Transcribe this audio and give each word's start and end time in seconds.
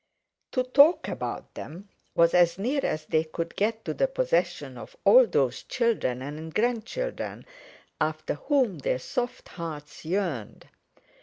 To 0.53 0.63
talk 0.63 1.07
about 1.07 1.53
them 1.53 1.87
was 2.15 2.33
as 2.33 2.57
near 2.57 2.83
as 2.83 3.05
they 3.05 3.23
could 3.23 3.55
get 3.55 3.85
to 3.85 3.93
the 3.93 4.07
possession 4.07 4.75
of 4.75 4.95
all 5.05 5.27
those 5.27 5.61
children 5.61 6.23
and 6.23 6.51
grandchildren, 6.55 7.45
after 7.99 8.33
whom 8.33 8.79
their 8.79 8.97
soft 8.97 9.49
hearts 9.49 10.03
yearned. 10.03 10.67